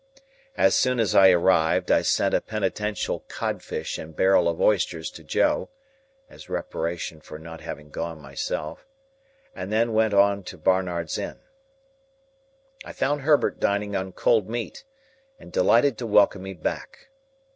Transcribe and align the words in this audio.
As 0.57 0.75
soon 0.75 0.99
as 0.99 1.13
I 1.13 1.29
arrived, 1.29 1.91
I 1.91 2.01
sent 2.01 2.33
a 2.33 2.41
penitential 2.41 3.19
codfish 3.27 3.99
and 3.99 4.15
barrel 4.15 4.47
of 4.47 4.59
oysters 4.59 5.11
to 5.11 5.23
Joe 5.23 5.69
(as 6.27 6.49
reparation 6.49 7.21
for 7.21 7.37
not 7.37 7.61
having 7.61 7.91
gone 7.91 8.19
myself), 8.19 8.87
and 9.53 9.71
then 9.71 9.93
went 9.93 10.15
on 10.15 10.41
to 10.45 10.57
Barnard's 10.57 11.19
Inn. 11.19 11.39
I 12.83 12.93
found 12.93 13.21
Herbert 13.21 13.59
dining 13.59 13.95
on 13.95 14.11
cold 14.11 14.49
meat, 14.49 14.83
and 15.37 15.51
delighted 15.51 15.99
to 15.99 16.07
welcome 16.07 16.41
me 16.41 16.53
back. 16.55 17.09